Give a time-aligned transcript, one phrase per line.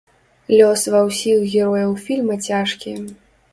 [0.55, 2.99] Лёс ва ўсіх герояў фільма цяжкі.